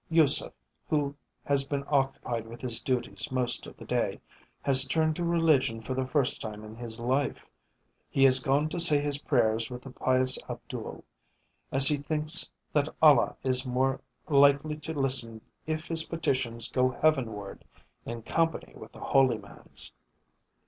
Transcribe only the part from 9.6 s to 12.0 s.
with the pious Abdul, as he